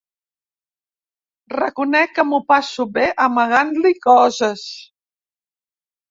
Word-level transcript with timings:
Reconec 1.57 2.15
que 2.15 2.25
m'ho 2.29 2.39
passo 2.51 2.85
bé 2.95 3.03
amagant-li 3.25 3.91
coses. 4.07 4.65